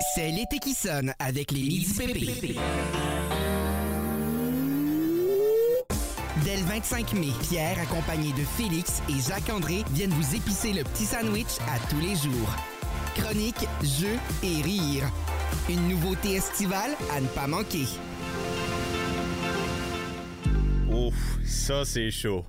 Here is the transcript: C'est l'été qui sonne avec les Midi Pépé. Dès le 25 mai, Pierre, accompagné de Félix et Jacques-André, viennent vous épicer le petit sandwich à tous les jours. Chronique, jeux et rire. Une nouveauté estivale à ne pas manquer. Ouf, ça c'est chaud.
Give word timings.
C'est 0.00 0.30
l'été 0.30 0.58
qui 0.58 0.74
sonne 0.74 1.12
avec 1.18 1.50
les 1.50 1.60
Midi 1.60 1.92
Pépé. 1.94 2.54
Dès 6.44 6.56
le 6.56 6.62
25 6.62 7.14
mai, 7.14 7.28
Pierre, 7.42 7.78
accompagné 7.80 8.32
de 8.32 8.44
Félix 8.56 9.02
et 9.08 9.20
Jacques-André, 9.20 9.82
viennent 9.92 10.12
vous 10.12 10.36
épicer 10.36 10.72
le 10.72 10.84
petit 10.84 11.04
sandwich 11.04 11.58
à 11.68 11.78
tous 11.90 12.00
les 12.00 12.14
jours. 12.14 12.54
Chronique, 13.16 13.66
jeux 13.82 14.18
et 14.44 14.62
rire. 14.62 15.10
Une 15.68 15.88
nouveauté 15.88 16.34
estivale 16.34 16.92
à 17.12 17.20
ne 17.20 17.26
pas 17.26 17.48
manquer. 17.48 17.86
Ouf, 20.88 21.14
ça 21.44 21.84
c'est 21.84 22.12
chaud. 22.12 22.44